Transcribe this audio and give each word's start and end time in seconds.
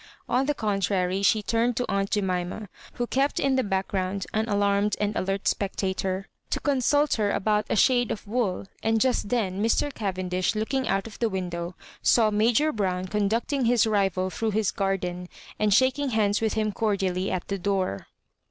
On 0.27 0.47
the 0.47 0.55
contrary 0.55 1.21
she 1.21 1.43
turned 1.43 1.77
to 1.77 1.85
aunt 1.87 2.09
Jemima, 2.09 2.69
who 2.93 3.05
kept 3.05 3.39
in 3.39 3.55
the 3.55 3.63
background 3.63 4.25
an 4.33 4.49
alarmed 4.49 4.95
and 4.99 5.15
alert 5.15 5.47
spectator, 5.47 6.27
to 6.49 6.59
consult 6.59 7.13
her 7.21 7.29
about 7.29 7.65
Digitized 7.65 7.67
by 7.67 7.67
VjOOQIC 7.67 7.67
loss 7.67 7.67
MABJOBIBANKa 7.67 7.69
la 7.69 7.75
B 7.75 7.79
shade 7.79 8.11
of 8.11 8.27
wool— 8.27 8.65
and 8.81 8.99
just 9.01 9.29
then 9.29 9.61
Mr. 9.63 9.93
Cavendish, 9.93 10.55
looking 10.55 10.87
out 10.87 11.05
of 11.05 11.19
the 11.19 11.29
window, 11.29 11.75
saw 12.01 12.31
Major 12.31 12.71
Brown 12.71 13.05
conducting 13.05 13.65
his 13.65 13.85
rival 13.85 14.31
through 14.31 14.49
his 14.49 14.71
garden, 14.71 15.29
and 15.59 15.71
shaking 15.71 16.09
hands 16.09 16.41
with 16.41 16.53
him 16.53 16.71
cordially 16.71 17.29
at 17.29 17.47
the 17.47 17.59
door. 17.59 18.07